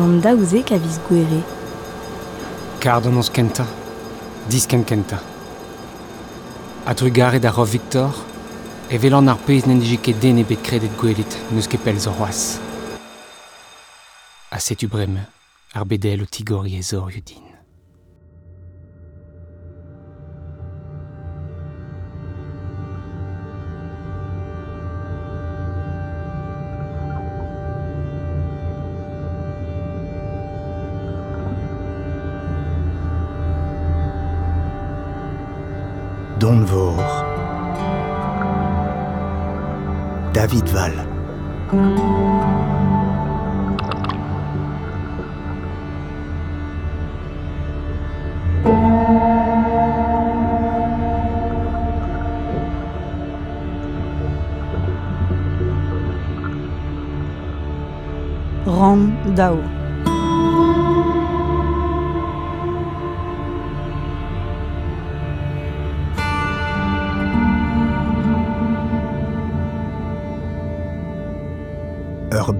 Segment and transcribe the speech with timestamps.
[0.00, 1.42] gant daouze ka viz gwere.
[2.80, 3.66] Kardon kenta,
[4.48, 5.18] disken kenta.
[6.86, 8.14] A trugaret a rov Victor,
[8.88, 12.12] e velan ar pez n'en ket den e bet kredet gwelet neus ket pelz o
[12.12, 12.58] c'hoaz.
[14.50, 15.20] A setu brem,
[15.74, 17.49] ar bedel o tigori e zor din.
[40.32, 40.92] David Val.
[58.66, 59.79] Ram dao.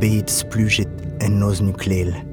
[0.00, 0.88] Ur bet spluget
[1.20, 2.29] en nukleel.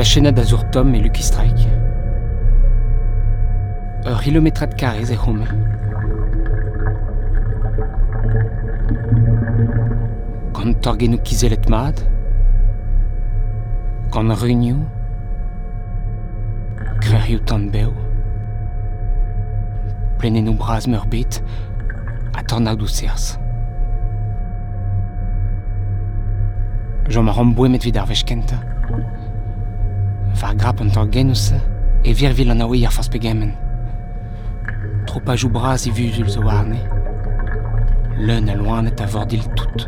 [0.00, 1.68] Un da chenad a zour Tom e Lucky Strike.
[4.06, 5.44] Ur kilometrad karez e c'home.
[10.54, 12.00] Gant torgenou kizelet mad.
[14.10, 14.78] Gant reunioù.
[17.02, 17.92] Krerioù tan beo.
[20.16, 21.42] Plenenou braz meur bet.
[22.32, 22.40] A
[22.88, 23.38] sers.
[27.10, 28.69] Jean ma rambouemet vid ar vech kenta.
[30.40, 31.50] Var grap an tor genous
[32.02, 33.50] e virvil an aouier fas pegemen.
[35.06, 36.78] Trop a jou bras e vuzul zo warne.
[38.16, 39.84] Leun a loanet a vordil tout.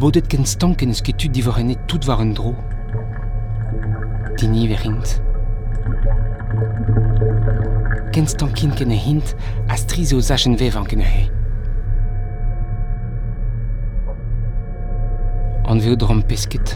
[0.00, 2.54] Bodet ken stank en eus ket tu divorenet tout war un dro.
[4.40, 5.20] Dini verint.
[8.16, 9.36] Ken stankin ken e hint
[9.68, 11.28] a strize o zachen vev an ken e he.
[15.68, 16.72] An veo drom pesket.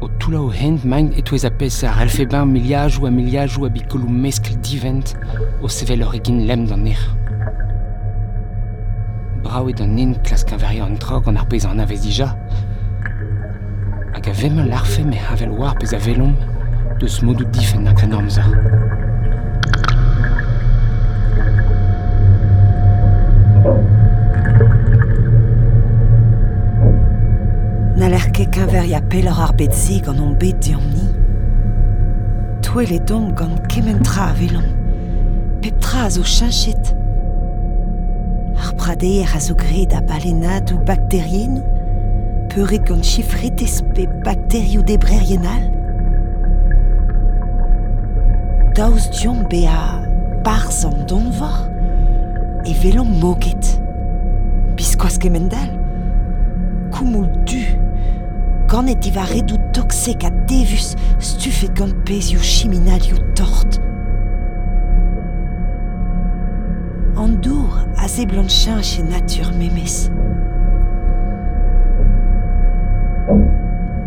[0.00, 4.08] o toula o hent maint etouez a pez ar elfebañ miliajoù a miliajoù a bikoloù
[4.08, 5.16] meskel divent
[5.62, 7.02] o sevel ur egin lem d'an er.
[9.42, 12.28] Braouet d'an en klas variant an trog an ar pez an avez dija.
[14.14, 16.34] Hag a vemel l'arfe me havel war pez a velom
[16.98, 18.97] deus modou difen a krenomzer.
[28.88, 31.06] Ket keñver ya peller ar bet zig an on bet dian ni.
[32.62, 34.64] Touel e dom gant kementra a velon.
[35.60, 36.94] Pep a.
[38.56, 39.54] Ar pradeer a zo
[39.94, 41.62] a balenad ou bakterien
[42.48, 42.90] Peuret
[45.04, 45.70] gant.
[48.74, 49.10] Daouz
[49.68, 50.00] a
[51.06, 51.68] donvor
[52.64, 53.80] e velon moget.
[54.76, 55.68] Biskoaz kemendal.
[56.90, 57.57] Koumoul du.
[58.68, 60.94] Ganet iva redou toksek a devus
[62.04, 63.78] pezioù chiminalioù tort.
[67.16, 70.10] An dour a ze blant chez natur memes.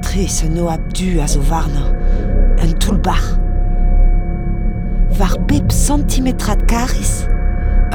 [0.01, 1.85] Tres un o abdu a zo varna,
[2.61, 3.23] un toulbar.
[5.17, 7.25] Var pep centimetrad karis,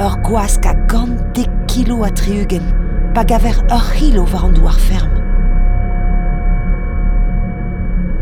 [0.02, 2.66] ur gwask a gant dek kilo a triugen,
[3.14, 5.15] pa gaver ur kilo war an douar ferm.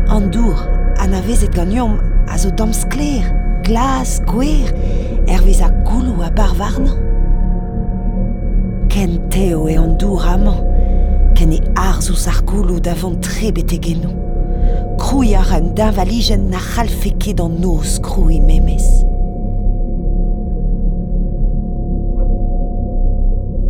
[0.07, 0.55] An dour,
[1.01, 1.97] an avezet ganyom
[2.29, 3.25] a zo damz kler,
[3.63, 4.69] glas, gwer,
[5.27, 6.93] ervez a goulou a bar varnan.
[8.89, 10.61] Ken teo e an dour amant,
[11.35, 14.13] ken e arzous ar goulou davant tre bete genou.
[15.01, 18.85] Krouy ar ran d'invaligen na c'halfe ket an noz krouy memes.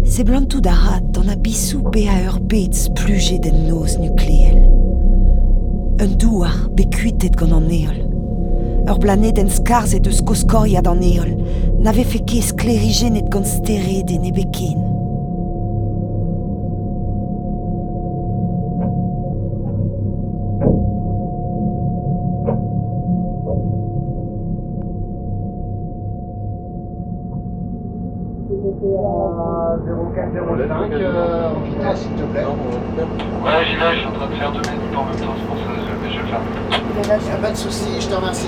[0.04, 4.85] Se blantou da rat an a bisou be a ur bet splujet den noz nukleel.
[5.98, 8.02] Un douar bekuitet gant an eol.
[8.86, 11.38] Ur blanet en skarz et eus koskoriad an eol,
[11.80, 14.96] n'ave fait ket sklerigenet gant stere den ebeken.
[31.66, 32.46] vitesse, s'il te plaît.
[32.46, 35.48] Ouais, j'y vais, je suis en train de faire deux minutes en même temps, c'est
[35.48, 35.85] pour ça
[37.42, 38.48] pas de souci, je te remercie.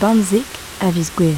[0.00, 1.36] Viz gwere.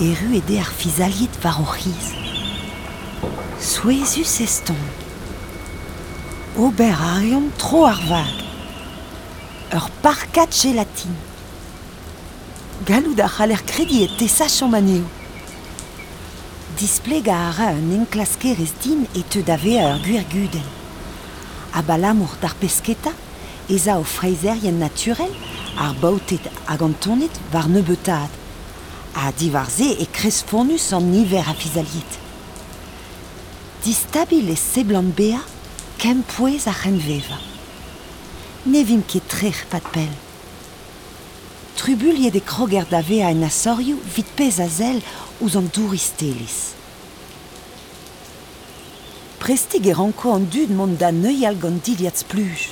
[0.00, 1.60] Eru ede ar fizaliet war
[4.40, 4.80] eston.
[6.56, 7.84] Ober a reont tro.
[9.76, 11.14] Ur parkat gelatin.
[12.86, 15.19] Galou da c'haller kredi et tesach an.
[16.80, 20.64] Displega a ra un enklaskerez din et dave ur gwirguden.
[21.74, 23.12] A balamour d'ar pesketa,
[23.68, 25.34] eza o freizerien naturel,
[25.76, 28.32] ar baoutet hag an tonnet war nebeutad.
[29.12, 32.12] A divarze e kres fournus an niver a fizaliet.
[33.84, 35.44] Distabil e seblant bea,
[36.00, 37.38] a c'henveva.
[38.64, 39.84] Ne vim ket trech pat.
[41.76, 45.00] Trubulliet e kroger da vea en asorioù vit pez a zel
[45.40, 46.74] ouz an douris.
[49.40, 52.68] Prestig e ranko an dud mont da neuial gant diliad spluj.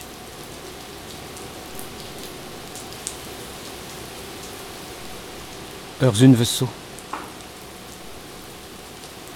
[6.00, 6.68] Ur zun veso.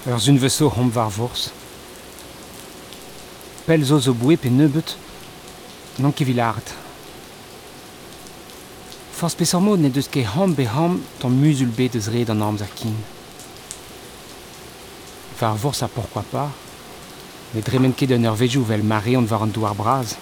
[0.06, 1.49] Ur zun veso hom var vors.
[3.67, 4.97] Pel zo zo bouep e nebeut,
[5.99, 6.81] n'an kevil art.
[9.23, 12.43] Fors pe mod ne deus ket ham be ham ton musul be deus red an
[12.43, 12.97] armz ar kin.
[15.39, 16.51] Var vors a pourquoi pas,
[17.55, 20.17] ne dremen ket un ur vejou vel mare on var an douar braz.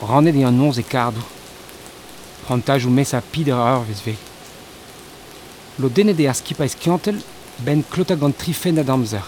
[0.00, 1.26] Rannet e an onz e kardou.
[2.44, 4.14] Prantaj ou mes a pid ur ur vez ve.
[5.80, 7.18] Lo denet e ar skipa e skiantel
[7.58, 9.26] ben klota gant trifen ad amzer.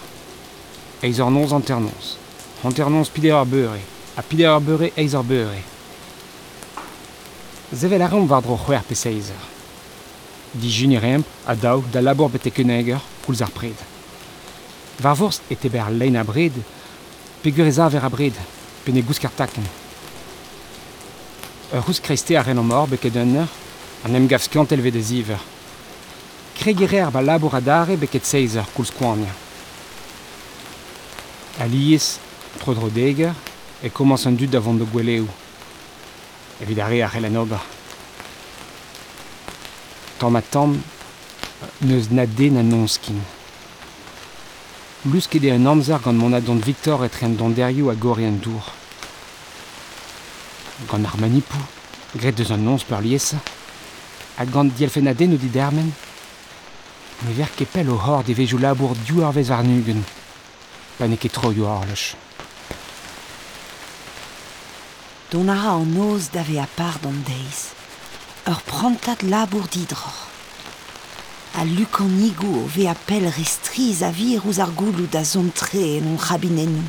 [1.03, 2.15] Eiz ur nonz an ternonz.
[2.63, 3.83] An ternonz pide ar beure.
[4.15, 5.59] A pide ar beure eiz ar beure.
[7.75, 9.43] zevel a ran war dro c'hwer pe seizer.
[10.53, 13.79] Dijun e remp a daou da labor bete keneger koulz ar pred.
[15.01, 16.53] Var vorst e teber lein a bred,
[17.43, 18.37] pegurez a ver a bred,
[18.85, 19.65] pe ne gouz kartaken.
[21.73, 23.49] Ur c'hous kreiste a ren o mor beket denner,
[24.05, 25.41] an em gav skant elve de ziver.
[26.55, 29.33] Kregerer ba labor a dare beket seizer koulz kouania.
[31.59, 32.19] Alies,
[32.61, 33.33] trodro deger,
[33.83, 35.42] e komans an dud avant de gweleo.
[36.61, 37.61] evit ar re a c'hellan ober.
[40.19, 40.77] Tamm a tamm,
[41.81, 43.21] neus na den a nonskin.
[45.05, 48.39] Lus ket eo an amzer gant mon adont Victor etre don donderioù a gore an
[48.39, 48.71] dour.
[50.89, 51.59] Gant ar manipou,
[52.17, 53.41] gret deus an nons per liesa,
[54.37, 55.91] hag gant dielfen den o dit dermen,
[57.23, 60.05] ne ver ket pell o hor de vejou labour diou ar vez ar nugen,
[60.99, 62.13] pa ne ket troi o horlech.
[65.33, 67.73] Don a ra an oz dave a par d'an deiz.
[68.47, 68.61] Ur
[69.23, 70.19] labour didror.
[71.55, 75.25] A luk an igou o ve a pel restriz a vir ouz ar goulou da
[75.25, 76.85] zontre en on rabinenou.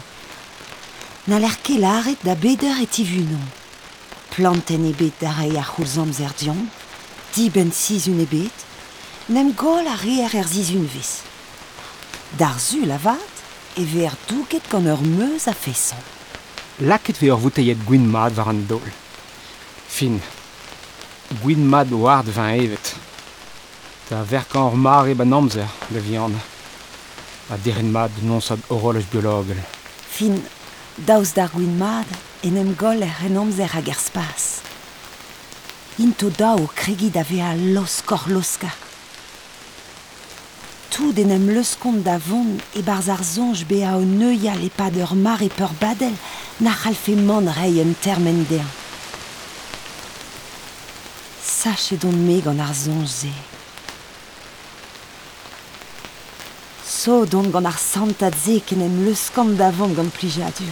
[1.28, 3.48] Na l'er laret da beder et ivunon.
[4.32, 5.72] Planten e bet da rei ar
[6.12, 6.68] zerdion,
[7.34, 8.58] di ben siz un e bet,
[9.30, 11.22] nem gol a reer er ziz un vez.
[12.38, 13.36] Dar zu lavat,
[13.78, 14.88] e ver douket gant
[15.48, 16.23] a.
[16.78, 18.88] Laket ve ur vouteiet gwin mad war an dol.
[19.88, 20.22] Fin,
[21.42, 22.96] gwin mad o ard vin evet.
[24.08, 26.36] Ta verkan ur mar e ban amzer, le viand.
[27.50, 29.62] A deren mat non sad horoloj biologel.
[30.10, 30.42] Fin,
[30.96, 32.06] Daus da gwin mad
[32.46, 34.62] en em gol er en amzer hag er spas.
[35.98, 38.83] Into dao kregi da vea los kor loska.
[40.94, 44.62] Tout en em leus kont da vont e barz ar zonj be a o neuial
[44.62, 46.14] e pad ur mar e peur badel
[46.62, 48.70] na c'halfe man rei un termen dean.
[51.42, 53.34] Sach e don me gant ar zonj ze.
[56.86, 60.70] So don gant ar santad ze ken em leus kont da vont gant plijadu.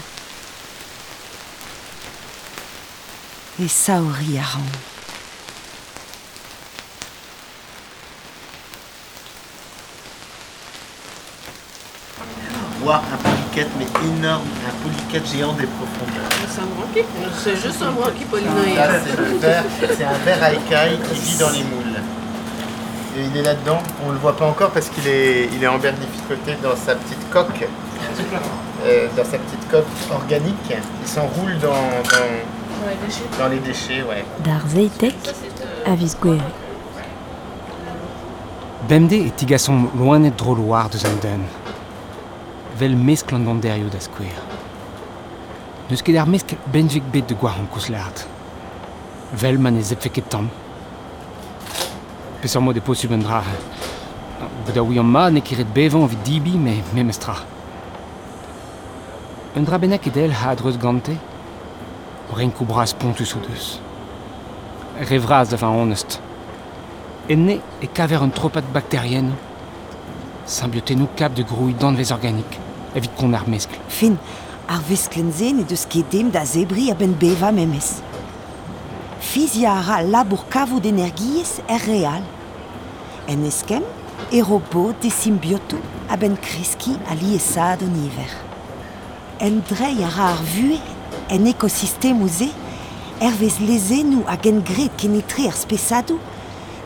[3.58, 4.91] E saori a ran.
[12.84, 16.30] Voir un polyquette, mais énorme, un polyquette géant des profondeurs.
[16.50, 17.02] C'est un branqui
[17.38, 18.80] C'est juste un branqui polynoïde.
[19.06, 22.00] c'est le ver, c'est un ver à écailles qui vit dans les moules.
[23.18, 26.56] Et il est là-dedans, on le voit pas encore parce qu'il est, il est embernificoté
[26.64, 27.68] dans sa petite coque,
[28.86, 30.74] euh, dans sa petite coque organique.
[31.02, 34.24] Il s'enroule dans, dans, dans les déchets, ouais.
[34.68, 35.16] Zeitek
[35.86, 36.52] a viz gwere.
[38.88, 41.44] Bemde e tigason loanet dro loar deus an den.
[42.82, 44.38] vel mesklant gant derioù da skouer.
[45.90, 48.26] Neus ket ar mesk benjik bet de gwar an leart.
[49.42, 50.50] Vel man ez ep feket tamm.
[52.44, 53.44] ar mod e posib an dra.
[54.66, 57.36] Bet a ouian ma ne kiret bevan evit dibi, me me mestra.
[59.56, 61.16] Un dra benak edel ha adreus gante,
[62.32, 63.80] oren kou bras pontus o deus.
[65.10, 66.20] Revraz da vin honest.
[67.30, 69.32] Enne e kaver un tropat bakterien,
[70.48, 72.71] symbiotenou cap de grouillant organiques.
[72.96, 73.78] Evit kon ar meskl.
[73.88, 74.18] Fin,
[74.68, 78.02] ar vesklen zen e deus ket dem da zebri a ben beva memes.
[79.22, 82.26] Fizi a ra labour kavo d'energiez er real.
[83.32, 83.86] En eskem,
[84.32, 85.80] e robot de symbioto
[86.10, 87.96] a ben kreski a liesad an.
[89.40, 90.80] En drei a ra ar vue,
[91.30, 92.52] en ekosistem ouze,
[93.22, 96.20] er vez leze nou a gen gret kenetre ar spesadou,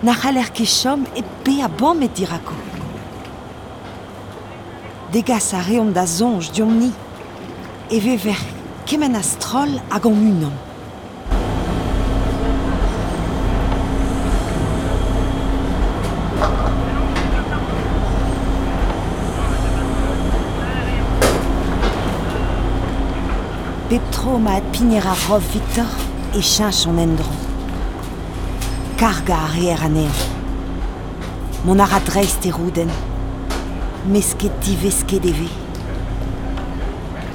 [0.03, 2.74] na c'haler ket chom e pe a bom et.
[5.15, 6.91] Degas a reont da zonj diomni,
[7.89, 8.41] e ve ver
[8.85, 10.55] kemen astrol hag an unan.
[23.87, 25.91] Pep tro ma ad piner ar rov Victor
[26.35, 27.39] e chinch an endron.
[28.99, 30.15] Karga a reer.
[31.63, 33.14] Mon ar adreist e.
[34.07, 35.49] Mesket divesket eve.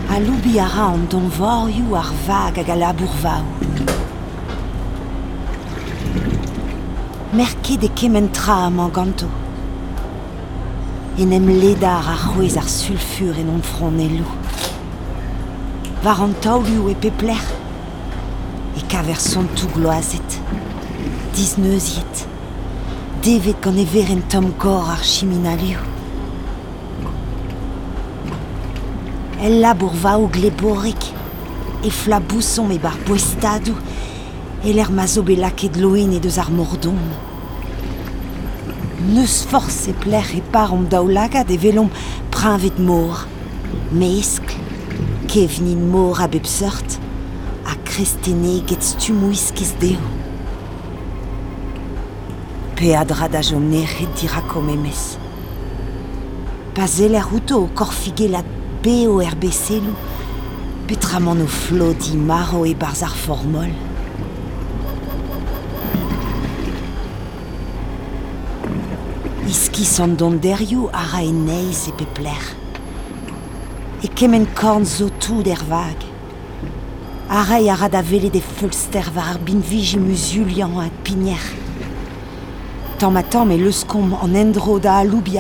[0.08, 1.08] A loubi a ra an
[1.96, 3.44] ar vag hag a labour vao.
[7.32, 9.26] Merket e kemen tra am an ganto.
[11.18, 14.30] Ar c'hwez ar sulfur en on fron elou.
[16.04, 16.34] Var an
[16.88, 17.44] e pepler.
[18.76, 20.40] E kaver son gloazet.
[23.22, 23.84] Devet gant e
[24.28, 25.99] tom gor ar.
[29.42, 31.14] El labour vao gleborik.
[31.82, 33.74] E flabousson e bar boestadou.
[34.62, 36.50] E l'er mazo be laket loen e deus ar.
[39.08, 41.88] Neus force e pler e par om daoulagad e velom
[42.30, 43.24] prinvet mor.
[43.90, 44.60] Meskl,
[45.26, 47.00] kevnin mor a bep seurt,
[47.64, 50.04] a krestene get stumouiskiz deo.
[52.76, 55.16] Pe a dra da jomne ret dirako memes.
[56.76, 58.44] Pa zeler outo o la
[58.82, 59.94] be o herbeselou,
[60.86, 63.68] petramant o flodi maro e barz ar formol.
[69.46, 72.56] Iski san don derioù a ra e neiz e pepler.
[74.02, 76.00] E kemen korn zo tout der vag.
[77.28, 81.44] A rai a ra da vele de fulster var ar bin viji musulian a pigner.
[82.98, 85.36] Tamm a tamm e leus kom an endro da aloubi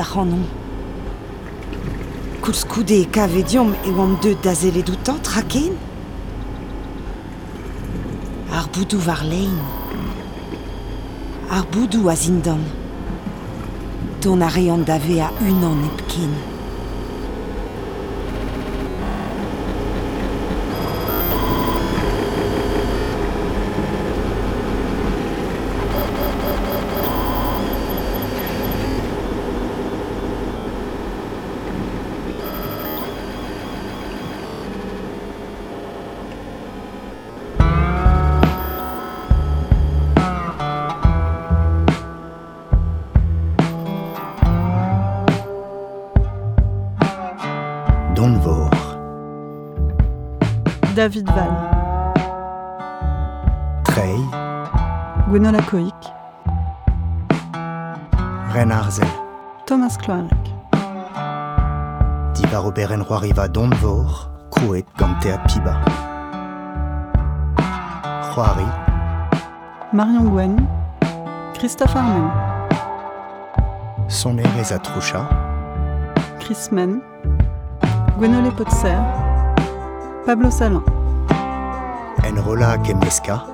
[2.50, 2.52] c'hanon.
[2.52, 5.76] Koulz koude e kavediom e oam deud da zele doutan traken.
[8.52, 9.58] Ar boudou var lein.
[11.50, 12.60] Ar boudou a zindan.
[14.20, 16.49] Ton a reont da ve a unan epken.
[50.94, 51.54] David Val,
[53.84, 54.14] Trey,
[55.26, 55.94] Gwenola Coic,
[58.52, 59.08] Renarzel,
[59.64, 60.36] Thomas Cloarec,
[62.34, 65.80] Diva Roberen Roariva Donvor, Kouet Gantea Piba.
[68.34, 68.66] Roari,
[69.94, 70.68] Marion Gwen,
[71.58, 72.30] Christophe Armen,
[74.10, 75.26] Soner Ezatroucha,
[76.38, 77.00] Chris Men,
[78.20, 78.98] Gwenole Potser,
[80.26, 80.82] Pablo Salin,
[82.22, 83.46] Enrola Kemeska,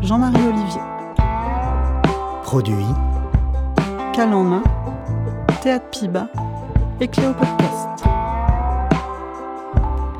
[0.00, 0.80] Jean-Marie Olivier,
[2.44, 2.94] Produit,
[4.12, 4.62] Cal en main,
[5.62, 6.28] Théâtre Piba
[7.00, 8.04] et Cléo Podcast.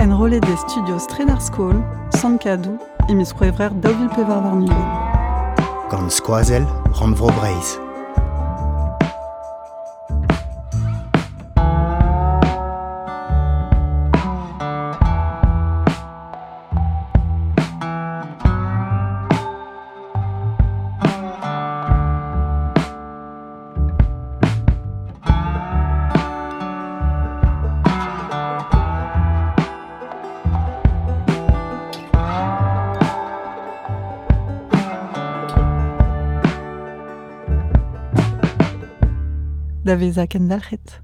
[0.00, 1.80] Enrôlé des studios Stredar School,
[2.16, 2.78] Sankadou
[3.08, 4.74] et Miss Prevrer Deauville Pevar Varnulen.
[5.88, 6.66] Gant Squazel,
[39.92, 41.00] da vezak en dalc'het.